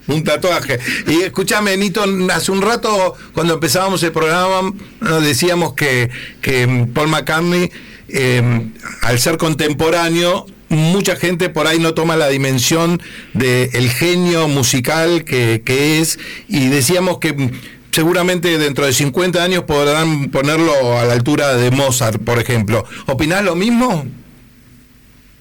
un, 0.08 0.24
tatuaje. 0.24 0.80
Y 1.06 1.22
escúchame, 1.22 1.76
Nito, 1.76 2.04
hace 2.32 2.50
un 2.50 2.62
rato 2.62 3.14
cuando 3.32 3.54
empezábamos 3.54 4.02
el 4.02 4.10
programa 4.10 4.72
nos 5.00 5.22
decíamos 5.24 5.74
que, 5.74 6.10
que 6.40 6.88
Paul 6.92 7.08
McCartney, 7.10 7.70
em, 8.08 8.72
al 9.02 9.20
ser 9.20 9.36
contemporáneo, 9.36 10.46
mucha 10.68 11.14
gente 11.14 11.48
por 11.48 11.68
ahí 11.68 11.78
no 11.78 11.94
toma 11.94 12.16
la 12.16 12.28
dimensión 12.28 13.00
del 13.34 13.88
genio 13.88 14.48
musical 14.48 15.24
que, 15.24 15.62
que 15.64 16.00
es 16.00 16.18
y 16.48 16.68
decíamos 16.70 17.18
que 17.18 17.52
seguramente 17.92 18.58
dentro 18.58 18.86
de 18.86 18.92
50 18.92 19.42
años 19.42 19.64
podrán 19.64 20.30
ponerlo 20.30 20.98
a 20.98 21.04
la 21.04 21.12
altura 21.12 21.54
de 21.54 21.70
Mozart, 21.70 22.22
por 22.22 22.38
ejemplo. 22.38 22.84
¿Opinás 23.06 23.44
lo 23.44 23.54
mismo? 23.54 24.04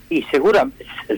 Y 0.10 0.24
segura, 0.24 0.68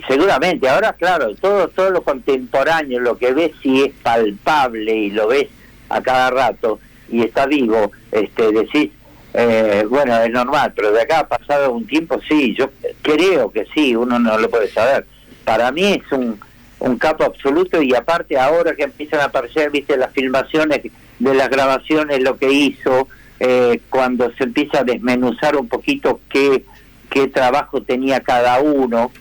seguramente. 0.08 0.70
Ahora, 0.70 0.94
claro, 0.94 1.36
todo, 1.36 1.68
todo 1.70 1.90
lo 1.90 2.04
contemporáneo, 2.04 3.00
lo 3.00 3.18
que 3.18 3.34
ves 3.34 3.52
si 3.62 3.82
es 3.82 3.94
palpable 4.04 4.94
y 4.94 5.10
lo 5.10 5.28
ves 5.28 5.48
a 5.90 6.02
cada 6.02 6.30
rato 6.30 6.80
y 7.10 7.24
está 7.24 7.48
vivo, 7.48 7.92
este, 8.12 8.52
decís, 8.52 8.92
eh, 9.34 9.86
bueno, 9.90 10.16
es 10.22 10.32
normal, 10.32 10.74
pero 10.76 10.92
de 10.92 11.02
acá 11.02 11.20
ha 11.20 11.28
pasado 11.28 11.72
un 11.72 11.88
tiempo, 11.88 12.20
sí, 12.28 12.56
yo 12.56 12.70
creo 13.02 13.52
que 13.52 13.66
sí, 13.74 13.96
uno 13.96 14.20
no 14.20 14.38
lo 14.38 14.50
puede 14.50 14.70
saber. 14.70 15.06
Para 15.44 15.72
mí 15.72 15.94
es 15.94 16.12
un, 16.12 16.40
un 16.80 16.98
capo 16.98 17.24
absoluto 17.24 17.82
y 17.82 17.96
aparte 17.96 18.38
ahora 18.38 18.76
que 18.76 18.84
empiezan 18.84 19.22
a 19.22 19.26
aparecer, 19.26 19.72
viste, 19.72 19.98
las 19.98 20.12
filmaciones 20.14 20.82
de 21.20 21.34
las 21.34 21.50
grabaciones, 21.50 22.22
lo 22.22 22.38
que 22.38 22.52
hizo, 22.52 23.08
eh, 23.40 23.82
cuando 23.90 24.32
se 24.38 24.46
empieza 24.46 24.80
a 24.80 24.84
desmenuzar 24.84 25.56
un 25.56 25.68
poquito 25.68 26.20
qué, 26.30 26.64
qué 27.10 27.28
trabajo 27.28 27.82
tenía 27.82 28.22
cada 28.22 28.60
uno, 28.60 29.12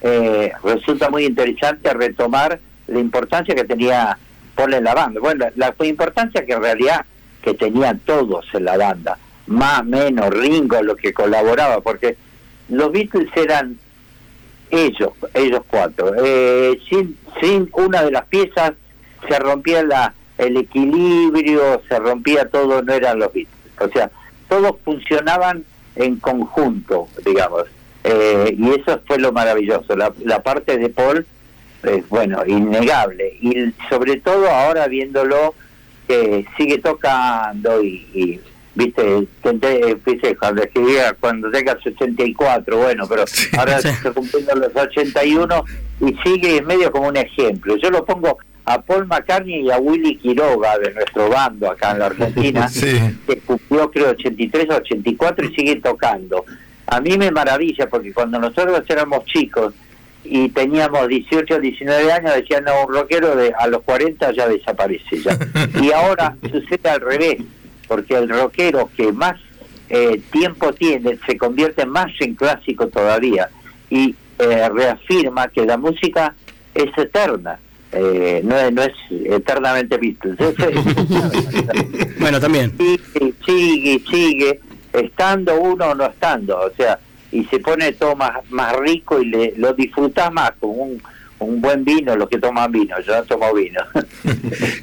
eh, 0.00 0.52
resulta 0.64 1.10
muy 1.10 1.24
interesante 1.24 1.92
retomar 1.92 2.60
la 2.86 2.98
importancia 2.98 3.54
que 3.54 3.64
tenía 3.64 4.18
Paul 4.54 4.74
en 4.74 4.84
la 4.84 4.94
banda. 4.94 5.20
Bueno, 5.20 5.46
la, 5.56 5.74
la 5.78 5.86
importancia 5.86 6.44
que 6.44 6.52
en 6.52 6.62
realidad 6.62 7.04
que 7.42 7.54
tenían 7.54 7.98
todos 8.00 8.46
en 8.52 8.64
la 8.64 8.76
banda, 8.76 9.18
más 9.46 9.84
menos 9.84 10.30
Ringo 10.30 10.82
lo 10.82 10.96
que 10.96 11.12
colaboraba, 11.12 11.80
porque 11.80 12.16
los 12.68 12.92
Beatles 12.92 13.28
eran 13.36 13.78
ellos, 14.70 15.12
ellos 15.34 15.62
cuatro. 15.68 16.12
Eh, 16.24 16.80
sin, 16.88 17.16
sin 17.40 17.68
una 17.72 18.02
de 18.02 18.10
las 18.10 18.26
piezas 18.26 18.72
se 19.28 19.38
rompía 19.38 19.82
la, 19.82 20.14
el 20.38 20.56
equilibrio, 20.56 21.82
se 21.88 21.98
rompía 21.98 22.48
todo, 22.48 22.82
no 22.82 22.92
eran 22.92 23.18
los 23.18 23.32
Beatles. 23.32 23.54
O 23.80 23.88
sea, 23.88 24.10
todos 24.48 24.76
funcionaban 24.84 25.64
en 25.96 26.16
conjunto, 26.16 27.08
digamos. 27.24 27.64
Eh, 28.04 28.54
y 28.58 28.70
eso 28.70 29.00
fue 29.06 29.18
lo 29.18 29.32
maravilloso. 29.32 29.96
La, 29.96 30.12
la 30.24 30.42
parte 30.42 30.76
de 30.76 30.88
Paul, 30.88 31.26
es 31.82 32.08
bueno, 32.08 32.44
innegable. 32.46 33.36
Y 33.40 33.72
sobre 33.88 34.16
todo 34.16 34.48
ahora 34.48 34.86
viéndolo, 34.88 35.54
que 36.06 36.46
sigue 36.56 36.78
tocando 36.78 37.82
y, 37.82 38.06
y 38.12 38.40
viste, 38.74 39.26
tenté, 39.42 39.94
viste, 40.04 40.36
cuando 40.36 40.62
escribía 40.62 41.14
cuando 41.18 41.50
tenga 41.50 41.72
84, 41.72 42.76
bueno, 42.76 43.06
pero 43.08 43.24
ahora 43.58 43.80
sí. 43.80 43.88
está 43.88 44.12
cumpliendo 44.12 44.54
los 44.54 44.74
81 44.74 45.64
y 46.00 46.14
sigue 46.22 46.56
es 46.56 46.64
medio 46.64 46.90
como 46.90 47.08
un 47.08 47.16
ejemplo. 47.16 47.76
Yo 47.76 47.90
lo 47.90 48.04
pongo 48.04 48.38
a 48.64 48.80
Paul 48.80 49.06
McCartney 49.06 49.66
y 49.66 49.70
a 49.70 49.78
Willy 49.78 50.16
Quiroga 50.18 50.78
de 50.78 50.92
nuestro 50.94 51.28
bando 51.28 51.70
acá 51.70 51.92
en 51.92 51.98
la 51.98 52.06
Argentina, 52.06 52.68
Sí. 52.68 52.96
que 53.26 53.38
cumplió 53.38 53.90
creo 53.90 54.10
83 54.10 54.70
o 54.70 54.74
84 54.76 55.46
y 55.46 55.54
sigue 55.54 55.76
tocando. 55.76 56.44
A 56.86 57.00
mí 57.00 57.16
me 57.18 57.30
maravilla 57.30 57.88
porque 57.88 58.12
cuando 58.12 58.38
nosotros 58.38 58.82
éramos 58.88 59.24
chicos 59.24 59.74
y 60.24 60.48
teníamos 60.50 61.08
18 61.08 61.54
o 61.56 61.58
19 61.58 62.12
años 62.12 62.34
decían 62.34 62.64
no, 62.64 62.84
un 62.86 62.92
rockero 62.94 63.34
de 63.34 63.52
a 63.58 63.66
los 63.66 63.82
40 63.82 64.30
ya 64.32 64.46
desaparece 64.48 65.20
ya. 65.20 65.36
Y 65.82 65.90
ahora 65.90 66.36
sucede 66.42 66.88
al 66.88 67.00
revés, 67.00 67.38
porque 67.88 68.14
el 68.16 68.28
rockero 68.28 68.88
que 68.96 69.10
más 69.12 69.40
eh, 69.88 70.20
tiempo 70.30 70.72
tiene 70.72 71.18
se 71.26 71.36
convierte 71.36 71.84
más 71.84 72.12
en 72.20 72.34
clásico 72.34 72.86
todavía 72.86 73.48
y 73.90 74.14
eh, 74.38 74.68
reafirma 74.68 75.48
que 75.48 75.66
la 75.66 75.76
música 75.76 76.34
es 76.74 76.96
eterna. 76.96 77.58
Eh, 77.92 78.40
no, 78.42 78.56
es, 78.58 78.72
no 78.72 78.82
es 78.82 78.92
eternamente 79.10 79.98
es- 80.00 80.16
Bueno, 82.18 82.40
también. 82.40 82.72
sigue, 82.78 83.34
sigue, 83.44 84.02
sigue, 84.10 84.60
estando 84.92 85.60
uno 85.60 85.86
o 85.90 85.94
no 85.94 86.06
estando, 86.06 86.58
o 86.58 86.70
sea, 86.76 86.98
y 87.30 87.44
se 87.44 87.58
pone 87.60 87.92
todo 87.92 88.16
más, 88.16 88.32
más 88.50 88.74
rico 88.76 89.20
y 89.20 89.26
le, 89.26 89.54
lo 89.56 89.72
disfrutas 89.74 90.32
más 90.32 90.52
con 90.60 90.70
un, 90.70 91.02
un 91.38 91.60
buen 91.60 91.84
vino, 91.84 92.16
los 92.16 92.28
que 92.28 92.38
toman 92.38 92.70
vino, 92.72 92.94
yo 93.06 93.14
no 93.16 93.22
tomo 93.24 93.52
vino. 93.54 93.80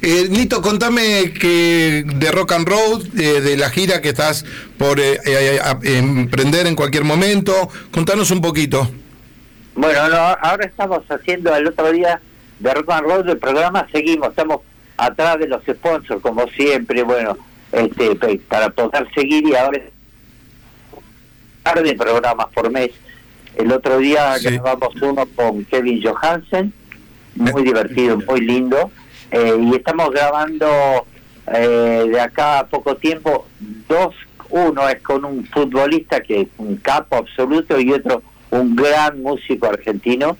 Eh, 0.02 0.28
Nito, 0.30 0.62
contame 0.62 1.32
que 1.38 2.04
de 2.06 2.32
Rock 2.32 2.52
and 2.52 2.66
Roll, 2.68 3.02
eh, 3.18 3.40
de 3.40 3.56
la 3.56 3.68
gira 3.70 4.00
que 4.00 4.08
estás 4.10 4.44
por 4.78 4.98
eh, 4.98 5.18
eh, 5.26 5.58
a- 5.62 5.78
emprender 5.82 6.66
en 6.66 6.74
cualquier 6.74 7.04
momento, 7.04 7.68
contanos 7.90 8.30
un 8.30 8.40
poquito. 8.40 8.90
bueno, 9.74 10.08
no, 10.08 10.16
ahora 10.16 10.64
estamos 10.66 11.02
haciendo 11.10 11.54
el 11.54 11.66
otro 11.68 11.92
día 11.92 12.18
de 12.60 12.74
Rock 12.74 12.90
and 12.90 13.06
Roll 13.06 13.26
del 13.26 13.38
programa, 13.38 13.86
seguimos, 13.90 14.28
estamos 14.28 14.60
atrás 14.96 15.38
de 15.38 15.48
los 15.48 15.62
sponsors, 15.64 16.20
como 16.22 16.46
siempre, 16.48 17.02
bueno, 17.02 17.36
este 17.72 18.14
para 18.48 18.70
poder 18.70 19.08
seguir 19.14 19.46
y 19.46 19.54
ahora 19.54 19.80
un 20.92 21.02
par 21.62 21.82
de 21.82 21.94
programas 21.94 22.46
por 22.54 22.70
mes. 22.70 22.90
El 23.56 23.72
otro 23.72 23.98
día 23.98 24.36
Sí. 24.38 24.50
grabamos 24.50 24.94
uno 25.00 25.26
con 25.34 25.64
Kevin 25.64 26.02
Johansen, 26.02 26.72
muy 27.34 27.62
divertido, 27.62 28.18
muy 28.28 28.40
lindo, 28.42 28.90
eh, 29.30 29.56
y 29.60 29.74
estamos 29.74 30.10
grabando 30.10 31.06
eh, 31.52 32.04
de 32.08 32.20
acá 32.20 32.60
a 32.60 32.66
poco 32.66 32.96
tiempo 32.96 33.46
dos, 33.88 34.14
uno 34.50 34.88
es 34.88 35.00
con 35.02 35.24
un 35.24 35.44
futbolista 35.46 36.20
que 36.20 36.42
es 36.42 36.48
un 36.58 36.76
capo 36.76 37.16
absoluto 37.16 37.80
y 37.80 37.92
otro 37.92 38.22
un 38.50 38.74
gran 38.76 39.22
músico 39.22 39.66
argentino. 39.66 40.36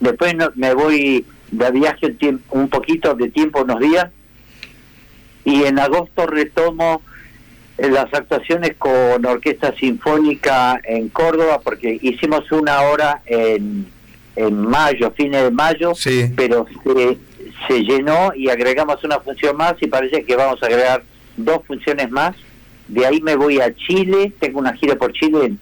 Después 0.00 0.34
no- 0.34 0.52
me 0.54 0.74
voy 0.74 1.24
de 1.50 1.70
viaje 1.70 2.06
un, 2.06 2.18
tiemp- 2.18 2.40
un 2.50 2.68
poquito 2.68 3.14
de 3.14 3.30
tiempo, 3.30 3.62
unos 3.62 3.80
días, 3.80 4.08
y 5.44 5.62
en 5.64 5.78
agosto 5.78 6.26
retomo 6.26 7.02
eh, 7.78 7.88
las 7.88 8.12
actuaciones 8.12 8.74
con 8.78 9.24
Orquesta 9.24 9.74
Sinfónica 9.76 10.80
en 10.84 11.08
Córdoba, 11.08 11.60
porque 11.62 11.98
hicimos 12.02 12.50
una 12.50 12.80
hora 12.82 13.22
en, 13.26 13.86
en 14.34 14.56
mayo, 14.60 15.12
fines 15.16 15.42
de 15.44 15.50
mayo, 15.50 15.94
Sí. 15.94 16.30
pero 16.36 16.66
se, 16.84 17.18
se 17.68 17.80
llenó 17.84 18.32
y 18.34 18.48
agregamos 18.48 19.02
una 19.04 19.20
función 19.20 19.56
más 19.56 19.74
y 19.80 19.86
parece 19.86 20.24
que 20.24 20.36
vamos 20.36 20.62
a 20.62 20.66
agregar 20.66 21.04
dos 21.36 21.60
funciones 21.66 22.10
más. 22.10 22.34
De 22.88 23.06
ahí 23.06 23.20
me 23.20 23.36
voy 23.36 23.60
a 23.60 23.74
Chile, 23.74 24.32
tengo 24.40 24.58
una 24.58 24.72
gira 24.74 24.96
por 24.96 25.12
Chile 25.12 25.44
en 25.46 25.60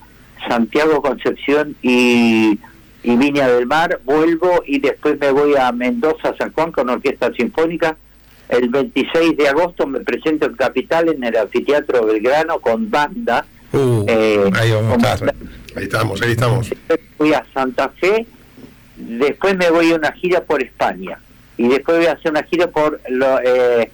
Santiago, 0.48 1.02
Concepción 1.02 1.74
y, 1.82 2.58
y 3.04 3.16
Viña 3.16 3.46
del 3.48 3.66
Mar, 3.66 4.00
vuelvo 4.04 4.62
y 4.66 4.80
después 4.80 5.18
me 5.20 5.30
voy 5.30 5.54
a 5.56 5.70
Mendoza, 5.72 6.34
San 6.38 6.52
Juan 6.52 6.72
con 6.72 6.88
Orquesta 6.88 7.30
Sinfónica. 7.34 7.96
El 8.48 8.70
26 8.70 9.36
de 9.36 9.48
agosto 9.48 9.86
me 9.86 10.00
presento 10.00 10.46
en 10.46 10.54
Capital 10.54 11.08
en 11.10 11.22
el 11.22 11.36
Anfiteatro 11.36 12.06
Belgrano 12.06 12.58
con 12.60 12.90
banda. 12.90 13.44
Uh, 13.72 14.04
Eh, 14.08 14.50
ahí 14.54 14.72
vamos 14.72 15.04
a 15.04 15.14
estar. 15.14 15.34
Ahí 15.76 15.84
estamos, 15.84 16.22
ahí 16.22 16.30
estamos. 16.32 16.70
Después 16.70 17.00
voy 17.18 17.34
a 17.34 17.44
Santa 17.52 17.88
Fe, 18.00 18.26
después 18.96 19.56
me 19.56 19.70
voy 19.70 19.92
a 19.92 19.96
una 19.96 20.12
gira 20.12 20.42
por 20.42 20.62
España 20.62 21.18
y 21.56 21.68
después 21.68 21.98
voy 21.98 22.06
a 22.06 22.12
hacer 22.12 22.30
una 22.30 22.42
gira 22.44 22.68
por 22.68 23.00
los 23.08 23.40
eh, 23.44 23.90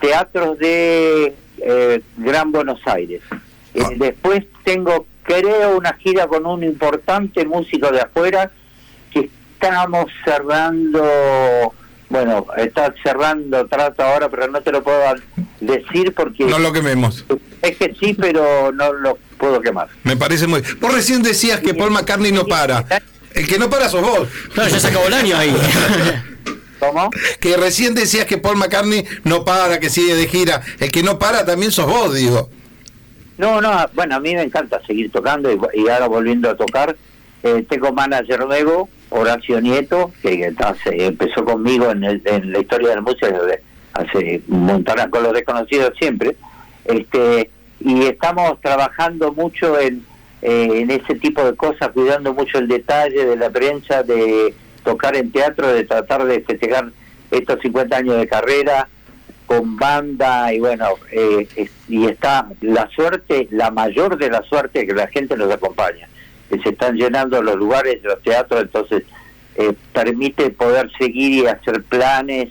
teatros 0.00 0.58
de 0.58 1.34
eh, 1.58 2.00
Gran 2.16 2.50
Buenos 2.50 2.80
Aires. 2.86 3.20
Ah. 3.30 3.90
después 3.96 4.44
tengo, 4.64 5.06
creo, 5.22 5.76
una 5.76 5.94
gira 5.94 6.26
con 6.26 6.46
un 6.46 6.64
importante 6.64 7.44
músico 7.44 7.90
de 7.90 8.00
afuera 8.00 8.50
que 9.12 9.30
estamos 9.54 10.06
cerrando, 10.24 11.72
bueno, 12.08 12.46
está 12.56 12.94
cerrando 13.02 13.66
trato 13.66 14.02
ahora, 14.02 14.28
pero 14.28 14.48
no 14.48 14.60
te 14.60 14.72
lo 14.72 14.82
puedo 14.82 15.00
decir 15.60 16.12
porque 16.14 16.44
No 16.44 16.58
lo 16.58 16.72
quememos. 16.72 17.24
es 17.62 17.76
que 17.76 17.94
sí, 17.98 18.14
pero 18.14 18.72
no 18.72 18.92
lo 18.92 19.18
puedo 19.38 19.60
quemar. 19.60 19.88
Me 20.04 20.16
parece 20.16 20.46
muy. 20.46 20.62
Vos 20.80 20.94
recién 20.94 21.22
decías 21.22 21.60
que 21.60 21.74
Paul 21.74 21.90
McCartney 21.90 22.32
no 22.32 22.46
para. 22.46 22.84
El 23.34 23.46
que 23.46 23.58
no 23.58 23.70
para 23.70 23.88
sos 23.88 24.02
vos. 24.02 24.28
Claro, 24.52 24.68
ya 24.70 24.78
se 24.78 24.88
acabó 24.88 25.06
el 25.06 25.14
año 25.14 25.36
ahí. 25.36 25.56
¿Cómo? 26.78 27.10
Que 27.40 27.56
recién 27.56 27.94
decías 27.94 28.26
que 28.26 28.38
Paul 28.38 28.56
McCartney 28.56 29.06
no 29.24 29.44
para, 29.44 29.78
que 29.78 29.88
sigue 29.88 30.16
de 30.16 30.26
gira. 30.26 30.60
El 30.80 30.90
que 30.90 31.02
no 31.02 31.18
para 31.18 31.44
también 31.46 31.70
sos 31.70 31.86
vos, 31.86 32.12
digo. 32.14 32.50
No, 33.42 33.60
no, 33.60 33.70
bueno, 33.94 34.14
a 34.14 34.20
mí 34.20 34.36
me 34.36 34.42
encanta 34.42 34.80
seguir 34.86 35.10
tocando 35.10 35.50
y, 35.74 35.88
ahora 35.88 36.06
volviendo 36.06 36.48
a 36.48 36.56
tocar. 36.56 36.96
Eh, 37.42 37.66
tengo 37.68 37.92
manager 37.92 38.46
nuevo, 38.46 38.88
Horacio 39.10 39.60
Nieto, 39.60 40.12
que 40.22 40.44
entonces 40.44 40.92
empezó 40.96 41.44
conmigo 41.44 41.90
en, 41.90 42.04
el- 42.04 42.22
en 42.24 42.52
la 42.52 42.60
historia 42.60 42.90
de 42.90 42.94
la 42.94 43.00
música 43.00 43.26
hace 43.94 44.42
montón, 44.46 45.10
con 45.10 45.24
los 45.24 45.32
desconocidos 45.32 45.90
siempre. 45.98 46.36
Este, 46.84 47.50
y 47.80 48.02
estamos 48.04 48.60
trabajando 48.60 49.32
mucho 49.32 49.76
en, 49.80 50.06
eh, 50.40 50.68
en 50.82 50.90
ese 50.92 51.16
tipo 51.16 51.44
de 51.44 51.56
cosas, 51.56 51.88
cuidando 51.92 52.32
mucho 52.32 52.58
el 52.58 52.68
detalle 52.68 53.26
de 53.26 53.34
la 53.36 53.50
prensa, 53.50 54.04
de 54.04 54.54
tocar 54.84 55.16
en 55.16 55.32
teatro, 55.32 55.66
de 55.66 55.82
tratar 55.82 56.24
de 56.26 56.42
festejar 56.42 56.92
estos 57.32 57.58
50 57.60 57.96
años 57.96 58.18
de 58.18 58.28
carrera 58.28 58.88
con 59.58 59.76
banda 59.76 60.52
y 60.52 60.60
bueno, 60.60 60.86
eh, 61.10 61.46
es- 61.56 61.70
y 61.88 62.06
está 62.06 62.46
la 62.60 62.88
suerte, 62.94 63.48
la 63.50 63.70
mayor 63.70 64.16
de 64.16 64.30
la 64.30 64.42
suerte 64.44 64.86
que 64.86 64.94
la 64.94 65.06
gente 65.08 65.36
nos 65.36 65.50
acompaña, 65.52 66.08
que 66.50 66.58
se 66.60 66.70
están 66.70 66.96
llenando 66.96 67.42
los 67.42 67.56
lugares, 67.56 68.02
los 68.02 68.20
teatros, 68.22 68.62
entonces 68.62 69.02
eh, 69.56 69.74
permite 69.92 70.50
poder 70.50 70.90
seguir 70.98 71.44
y 71.44 71.46
hacer 71.46 71.82
planes 71.82 72.48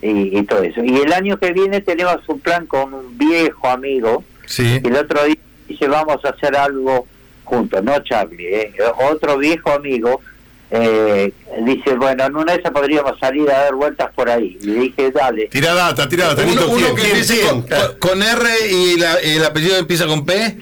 y, 0.00 0.38
y 0.38 0.42
todo 0.44 0.62
eso. 0.62 0.84
Y 0.84 0.96
el 0.98 1.12
año 1.12 1.38
que 1.38 1.52
viene 1.52 1.80
tenemos 1.80 2.18
un 2.28 2.38
plan 2.38 2.66
con 2.66 2.94
un 2.94 3.18
viejo 3.18 3.68
amigo, 3.68 4.22
Sí. 4.46 4.80
el 4.84 4.94
otro 4.94 5.24
día 5.24 5.36
dice 5.66 5.88
vamos 5.88 6.24
a 6.24 6.28
hacer 6.28 6.56
algo 6.56 7.06
juntos, 7.44 7.82
no 7.82 7.98
Charlie, 8.04 8.46
eh, 8.46 8.74
otro 9.10 9.38
viejo 9.38 9.72
amigo. 9.72 10.20
Eh, 10.70 11.32
dice, 11.64 11.94
bueno, 11.94 12.24
en 12.26 12.36
una 12.36 12.52
de 12.52 12.58
esas 12.58 12.72
podríamos 12.72 13.18
salir 13.20 13.48
a 13.50 13.58
dar 13.64 13.74
vueltas 13.74 14.10
por 14.14 14.28
ahí. 14.28 14.58
Y 14.60 14.66
le 14.66 14.80
dije, 14.80 15.10
dale. 15.12 15.46
Tira 15.46 15.74
data, 15.74 16.08
tira 16.08 16.34
data. 16.34 16.42
Uno, 16.44 16.94
que 16.94 17.02
¿Quién? 17.24 17.62
con, 17.62 17.66
con 18.00 18.22
R 18.22 18.48
y 18.70 18.96
la- 18.98 19.14
el 19.16 19.44
apellido 19.44 19.76
empieza 19.78 20.06
con 20.06 20.24
P. 20.26 20.56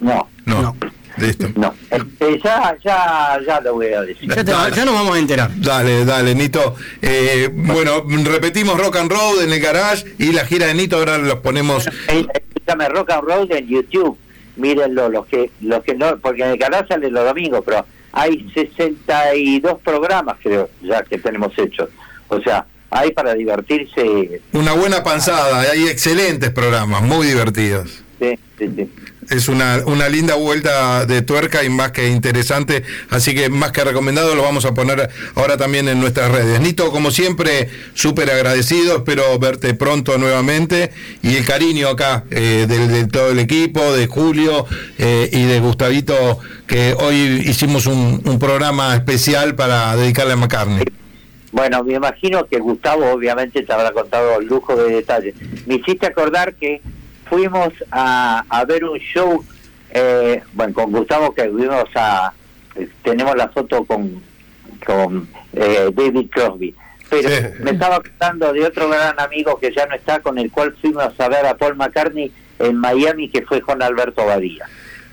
No, 0.00 0.28
No. 0.44 0.62
No. 0.62 0.76
Listo. 1.16 1.48
No, 1.56 1.74
este, 1.90 2.38
ya, 2.44 2.76
ya, 2.84 3.40
ya 3.44 3.60
lo 3.60 3.74
voy 3.74 3.88
a 3.92 4.02
decir. 4.02 4.28
Ya, 4.32 4.44
te- 4.44 4.52
ya 4.76 4.84
nos 4.84 4.94
vamos 4.94 5.16
a 5.16 5.18
enterar. 5.18 5.50
Dale, 5.56 6.04
dale, 6.04 6.32
Nito. 6.36 6.76
Eh, 7.02 7.50
bueno, 7.52 8.04
repetimos 8.24 8.78
Rock 8.78 8.98
and 8.98 9.10
Roll 9.10 9.42
en 9.42 9.52
el 9.52 9.58
garage 9.58 10.04
y 10.18 10.30
la 10.30 10.44
gira 10.44 10.66
de 10.68 10.74
Nito 10.74 10.96
ahora 10.96 11.18
los 11.18 11.40
ponemos. 11.40 11.88
Eh, 12.06 12.24
Escúchame, 12.32 12.88
Rock 12.90 13.10
and 13.10 13.24
Roll 13.24 13.50
en 13.50 13.66
YouTube. 13.66 14.16
Mírenlo, 14.54 15.08
los 15.08 15.26
que, 15.26 15.50
los 15.60 15.82
que 15.82 15.96
no, 15.96 16.16
porque 16.18 16.42
en 16.44 16.50
el 16.50 16.58
canal 16.60 16.86
sale 16.88 17.10
los 17.10 17.24
domingos, 17.24 17.62
pero 17.66 17.84
hay 18.12 18.50
62 18.54 19.78
programas, 19.84 20.36
creo, 20.42 20.68
ya 20.82 21.02
que 21.02 21.18
tenemos 21.18 21.56
hechos. 21.58 21.88
O 22.28 22.40
sea, 22.40 22.66
hay 22.90 23.12
para 23.12 23.34
divertirse. 23.34 24.40
Una 24.52 24.72
buena 24.72 25.02
panzada, 25.02 25.60
hay 25.70 25.88
excelentes 25.88 26.50
programas, 26.50 27.02
muy 27.02 27.26
divertidos. 27.26 28.02
Sí, 28.18 28.38
sí, 28.58 28.68
sí. 28.76 28.90
Es 29.30 29.48
una, 29.48 29.82
una 29.84 30.08
linda 30.08 30.36
vuelta 30.36 31.04
de 31.04 31.20
tuerca 31.20 31.62
y 31.62 31.68
más 31.68 31.92
que 31.92 32.08
interesante, 32.08 32.82
así 33.10 33.34
que 33.34 33.50
más 33.50 33.72
que 33.72 33.84
recomendado 33.84 34.34
lo 34.34 34.42
vamos 34.42 34.64
a 34.64 34.72
poner 34.72 35.10
ahora 35.34 35.58
también 35.58 35.86
en 35.88 36.00
nuestras 36.00 36.30
redes. 36.30 36.60
Nito, 36.60 36.90
como 36.90 37.10
siempre, 37.10 37.68
súper 37.92 38.30
agradecido, 38.30 38.96
espero 38.96 39.38
verte 39.38 39.74
pronto 39.74 40.16
nuevamente 40.16 40.92
y 41.22 41.36
el 41.36 41.44
cariño 41.44 41.88
acá 41.88 42.24
eh, 42.30 42.64
de, 42.66 42.88
de 42.88 43.06
todo 43.06 43.30
el 43.30 43.38
equipo, 43.38 43.92
de 43.92 44.06
Julio 44.06 44.64
eh, 44.98 45.28
y 45.30 45.44
de 45.44 45.60
Gustavito, 45.60 46.38
que 46.66 46.94
hoy 46.98 47.44
hicimos 47.46 47.86
un, 47.86 48.22
un 48.24 48.38
programa 48.38 48.94
especial 48.94 49.54
para 49.54 49.94
dedicarle 49.96 50.32
a 50.32 50.36
McCartney. 50.36 50.84
Bueno, 51.52 51.82
me 51.82 51.94
imagino 51.94 52.46
que 52.46 52.58
Gustavo 52.58 53.10
obviamente 53.10 53.62
te 53.62 53.72
habrá 53.72 53.92
contado 53.92 54.40
lujo 54.40 54.76
de 54.76 54.96
detalles. 54.96 55.34
Me 55.66 55.76
hiciste 55.76 56.06
acordar 56.06 56.54
que 56.54 56.80
fuimos 57.28 57.72
a, 57.90 58.44
a 58.48 58.64
ver 58.64 58.84
un 58.84 58.98
show, 58.98 59.44
eh, 59.90 60.42
bueno, 60.52 60.74
con 60.74 60.92
Gustavo 60.92 61.34
que 61.34 61.48
fuimos 61.48 61.84
a, 61.94 62.32
eh, 62.76 62.88
tenemos 63.02 63.36
la 63.36 63.48
foto 63.48 63.84
con, 63.84 64.22
con 64.84 65.28
eh, 65.52 65.90
David 65.94 66.28
Crosby. 66.30 66.74
Pero 67.10 67.28
Sí. 67.28 67.34
me 67.60 67.70
estaba 67.70 68.00
contando 68.00 68.52
de 68.52 68.64
otro 68.66 68.88
gran 68.88 69.18
amigo 69.18 69.58
que 69.58 69.72
ya 69.74 69.86
no 69.86 69.94
está, 69.94 70.20
con 70.20 70.38
el 70.38 70.50
cual 70.50 70.74
fuimos 70.80 71.18
a 71.18 71.28
ver 71.28 71.46
a 71.46 71.56
Paul 71.56 71.76
McCartney 71.76 72.30
en 72.58 72.76
Miami, 72.76 73.30
que 73.30 73.42
fue 73.42 73.60
Juan 73.62 73.82
Alberto 73.82 74.26
Badía. 74.26 74.66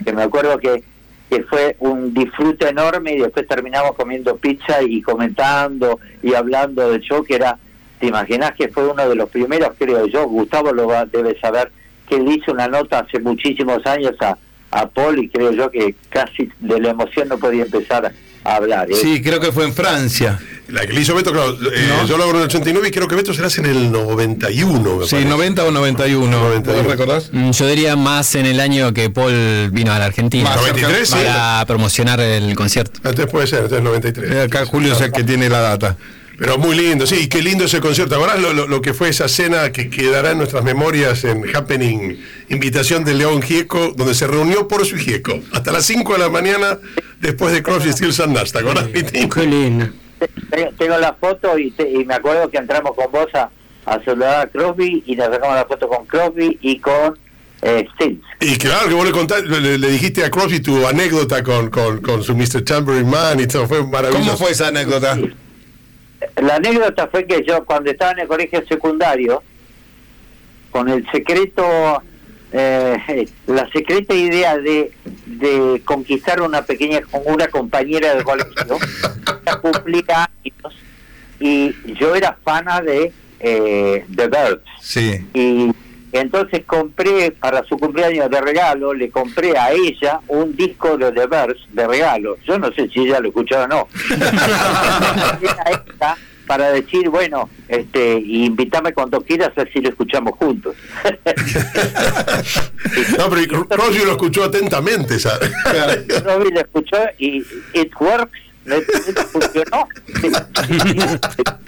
Que 0.04 0.12
me 0.12 0.24
acuerdo 0.24 0.58
que 0.60 0.84
que 1.28 1.42
fue 1.42 1.76
un 1.80 2.14
disfrute 2.14 2.70
enorme 2.70 3.14
y 3.14 3.18
después 3.18 3.48
terminamos 3.48 3.96
comiendo 3.96 4.38
pizza 4.38 4.84
y 4.84 5.02
comentando 5.02 6.00
y 6.22 6.36
hablando 6.36 6.92
del 6.92 7.02
show 7.02 7.24
que 7.24 7.34
era, 7.34 7.58
te 8.00 8.06
imaginas 8.06 8.54
que 8.54 8.68
fue 8.68 8.88
uno 8.88 9.10
de 9.10 9.16
los 9.16 9.28
primeros, 9.32 9.72
creo 9.76 10.06
yo, 10.06 10.28
Gustavo 10.28 10.72
lo 10.72 10.86
va, 10.86 11.06
debe 11.06 11.36
saber, 11.40 11.72
que 12.10 12.18
le 12.20 12.36
hizo 12.36 12.52
una 12.52 12.68
nota 12.68 13.00
hace 13.00 13.20
muchísimos 13.20 13.86
años 13.86 14.14
a, 14.22 14.38
a 14.72 14.88
Paul 14.88 15.20
y 15.20 15.30
creo 15.30 15.52
yo 15.52 15.70
que 15.72 15.96
casi 16.10 16.50
de 16.60 16.80
la 16.80 16.90
emoción 16.92 17.28
no 17.30 17.38
podía 17.38 17.64
empezar 17.64 18.12
a 18.44 18.56
hablar. 18.56 18.90
¿eh? 18.92 18.96
Sí, 18.96 19.22
creo 19.22 19.40
que 19.40 19.52
fue 19.52 19.66
en 19.66 19.74
Francia. 19.74 20.40
La 20.68 20.86
que 20.86 20.94
le 20.94 21.02
hizo 21.02 21.14
Beto, 21.16 21.32
claro, 21.32 21.52
eh, 21.54 21.88
¿No? 21.90 22.08
yo 22.08 22.18
lo 22.18 22.24
hago 22.24 22.32
en 22.34 22.38
el 22.40 22.44
89 22.46 22.88
y 22.88 22.92
creo 22.92 23.08
que 23.08 23.14
Beto 23.16 23.34
será 23.34 23.50
en 23.58 23.66
el 23.66 23.92
91. 23.92 24.96
me 24.98 25.06
Sí, 25.06 25.12
parece. 25.12 25.30
90 25.30 25.64
o 25.64 25.72
91. 25.72 26.40
91. 26.40 26.82
¿Vos 26.84 26.92
recordás? 26.92 27.30
Mm, 27.32 27.52
Yo 27.52 27.68
diría 27.68 27.96
más 27.96 28.34
en 28.36 28.46
el 28.48 28.60
año 28.60 28.92
que 28.94 29.10
Paul 29.12 29.70
vino 29.72 29.92
a 29.94 30.00
la 30.00 30.06
Argentina. 30.06 30.44
Más, 30.50 30.58
93, 30.58 31.08
sí. 31.08 31.16
Para 31.16 31.64
promocionar 31.68 32.20
el 32.20 32.56
concierto. 32.56 32.98
Entonces 32.98 33.28
puede 33.28 33.46
ser, 33.48 33.60
entonces 33.64 33.84
93. 33.84 34.32
Eh, 34.32 34.42
Acá 34.42 34.66
Julio 34.66 34.94
es 34.94 35.02
el 35.02 35.12
que 35.12 35.24
tiene 35.24 35.50
la 35.50 35.60
data. 35.62 35.98
Pero 36.38 36.58
muy 36.58 36.76
lindo, 36.76 37.08
sí, 37.08 37.28
qué 37.30 37.42
lindo 37.42 37.66
ese 37.66 37.80
concierto. 37.80 38.16
Ahora 38.16 38.36
lo, 38.36 38.54
lo- 38.54 38.68
lo 38.68 38.82
que 38.82 38.94
fue 38.94 39.10
esa 39.10 39.28
cena 39.28 39.72
que 39.72 39.90
quedará 39.90 40.32
en 40.32 40.38
nuestras 40.38 40.64
memorias 40.64 41.24
en 41.24 41.44
Happening, 41.56 42.18
invitación 42.50 43.04
de 43.06 43.14
León 43.14 43.42
Gieco, 43.42 43.94
donde 43.96 44.14
se 44.14 44.28
reunió 44.28 44.68
por 44.68 44.86
su 44.86 44.98
Gieco, 44.98 45.40
hasta 45.54 45.72
las 45.72 45.86
5 45.86 46.14
de 46.14 46.20
la 46.20 46.30
mañana, 46.30 46.80
después 47.22 47.54
de 47.54 47.64
Crosby, 47.64 47.92
Stills 47.94 48.20
and 48.20 48.34
Nash, 48.36 48.52
¿te 48.52 48.60
acordás? 48.60 48.88
Qué 48.88 49.46
lindo. 49.46 49.88
Tengo, 50.78 50.98
la 50.98 51.14
foto 51.14 51.58
y, 51.58 51.72
te- 51.72 51.90
y 51.90 52.04
me 52.06 52.16
acuerdo 52.16 52.50
que 52.50 52.58
entramos 52.58 52.96
con 52.96 53.12
vos 53.12 53.28
a, 53.34 53.50
a 53.86 54.04
saludar 54.04 54.48
a 54.48 54.50
Crosby 54.50 55.04
y 55.06 55.16
nos 55.16 55.28
sacamos 55.28 55.56
la 55.56 55.66
foto 55.66 55.88
con 55.88 56.06
Crosby 56.06 56.58
y 56.62 56.80
con 56.80 57.18
eh, 57.62 57.86
Stills. 57.96 58.22
Y 58.42 58.58
claro 58.58 58.88
que 58.88 58.94
vos 58.94 59.06
le, 59.06 59.12
contaste, 59.12 59.48
le, 59.48 59.78
le 59.78 59.90
dijiste 59.90 60.24
a 60.24 60.30
Crosby 60.32 60.60
tu 60.62 60.86
anécdota 60.88 61.44
con, 61.44 61.70
con, 61.70 62.02
con 62.02 62.24
su 62.24 62.36
Mr. 62.36 62.64
Chamberlain 62.64 63.10
Man 63.10 63.40
y 63.40 63.48
todo, 63.48 63.68
fue 63.68 63.86
maravilloso. 63.86 64.26
¿Cómo 64.26 64.38
fue 64.38 64.52
esa 64.52 64.68
anécdota? 64.68 65.18
La 66.42 66.56
anécdota 66.56 67.08
fue 67.08 67.26
que 67.26 67.44
yo 67.44 67.66
cuando 67.66 67.92
estaba 67.92 68.12
en 68.12 68.20
el 68.20 68.28
colegio 68.28 68.66
secundario, 68.68 69.44
con 70.72 70.90
el 70.90 71.10
secreto, 71.12 71.64
eh, 72.52 73.28
la 73.48 73.70
secreta 73.72 74.14
idea 74.14 74.58
de, 74.58 74.92
de 75.26 75.82
conquistar 75.86 76.42
una 76.42 76.64
pequeña, 76.64 77.02
una 77.26 77.48
compañera 77.48 78.16
de 78.16 78.24
colegio, 78.24 78.78
cumplía 79.62 80.30
años 80.44 80.76
y 81.40 81.74
yo 81.96 82.16
era 82.16 82.38
fana 82.44 82.82
de 82.82 83.12
eh, 83.40 84.06
The 84.16 84.28
Birds. 84.28 84.64
Sí. 84.82 85.26
Y 85.34 85.72
entonces 86.20 86.64
compré 86.66 87.32
para 87.32 87.64
su 87.64 87.78
cumpleaños 87.78 88.30
de 88.30 88.42
regalo, 88.42 88.94
le 88.94 89.10
compré 89.10 89.58
a 89.58 89.72
ella 89.72 90.20
un 90.28 90.56
disco 90.56 90.98
de 90.98 91.12
The 91.12 91.28
Birds 91.28 91.68
de 91.74 91.88
regalo. 91.88 92.38
Yo 92.46 92.58
no 92.58 92.72
sé 92.74 92.90
si 92.90 93.02
ella 93.02 93.20
lo 93.20 93.30
escuchó 93.30 93.62
o 93.62 93.68
no. 93.68 93.88
para 96.46 96.72
decir, 96.72 97.10
bueno, 97.10 97.50
este, 97.68 98.20
invítame 98.20 98.94
cuando 98.94 99.20
quieras, 99.22 99.52
así 99.58 99.82
lo 99.82 99.90
escuchamos 99.90 100.38
juntos. 100.38 100.76
No, 103.18 103.30
pero 103.30 103.68
Crosby 103.68 104.06
lo 104.06 104.12
escuchó 104.12 104.44
atentamente, 104.44 105.20
¿sabes? 105.20 105.52
Robbie 106.24 106.52
lo 106.52 106.62
escuchó 106.62 106.98
y 107.18 107.44
it 107.74 107.92
works, 108.00 108.40
¿no? 108.64 108.76
funcionó. 109.32 109.88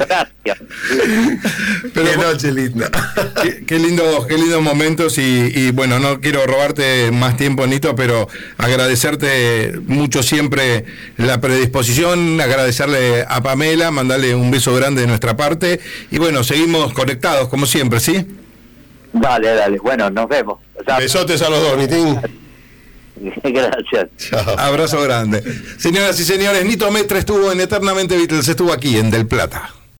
Pero 1.94 2.12
Qué 2.12 2.18
noche 2.18 2.52
linda. 2.52 2.90
Qué, 3.42 3.66
qué 3.66 3.80
lindo, 3.80 4.26
qué 4.28 4.38
lindos 4.38 4.62
momentos 4.62 5.18
y, 5.18 5.52
y, 5.54 5.72
bueno, 5.72 6.00
no 6.00 6.20
quiero 6.20 6.46
robarte 6.46 7.12
más 7.12 7.38
tiempo, 7.38 7.66
Nito, 7.68 7.96
pero 7.96 8.28
agradecerte 8.58 9.80
mucho 9.86 10.24
siempre 10.24 10.86
la 11.18 11.40
predisposición, 11.40 12.42
agradecerle 12.42 13.26
a 13.28 13.42
Pamela, 13.42 13.92
mandarle 13.92 14.34
un 14.36 14.50
beso 14.52 14.76
grande 14.76 15.02
de 15.02 15.08
nuestra 15.08 15.38
parte 15.38 15.80
y 16.12 16.18
bueno, 16.18 16.44
seguimos 16.44 16.94
conectados 16.94 17.48
como 17.48 17.66
siempre, 17.66 18.00
¿sí? 18.00 18.26
Dale, 19.14 19.56
dale. 19.56 19.80
Bueno, 19.80 20.10
nos 20.10 20.28
vemos. 20.28 20.60
O 20.80 20.84
sea, 20.84 20.98
Besotes 20.98 21.42
a 21.42 21.50
los 21.50 21.62
dos, 21.62 21.78
Nitín. 21.78 22.20
Gracias. 23.44 24.10
Chao. 24.18 24.60
Abrazo 24.60 25.02
grande. 25.02 25.44
Señoras 25.78 26.20
y 26.20 26.24
señores, 26.24 26.66
Nito 26.66 26.90
Mestre 26.92 27.20
estuvo 27.20 27.52
en 27.52 27.62
Eternamente 27.62 28.16
Beatles, 28.18 28.48
estuvo 28.48 28.72
aquí 28.72 28.98
en 28.98 29.10
Del 29.10 29.28
Plata. 29.28 29.77